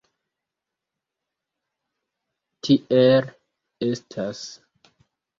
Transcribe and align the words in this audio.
Tiel 2.67 3.27
estas. 3.89 4.41